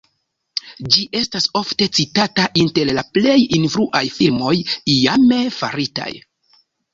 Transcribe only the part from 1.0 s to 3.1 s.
estas ofte citata inter la